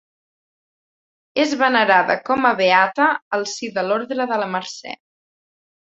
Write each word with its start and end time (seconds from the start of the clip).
És 1.43 1.51
venerada 1.59 2.17
com 2.31 2.49
a 2.51 2.53
beata 2.63 3.11
al 3.39 3.47
si 3.55 3.73
de 3.77 3.87
l'Orde 3.91 4.19
de 4.33 4.41
la 4.45 4.49
Mercè. 4.57 4.99